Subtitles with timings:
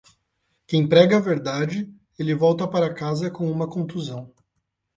[0.65, 4.33] Quem prega a verdade, ele volta para casa com uma contusão.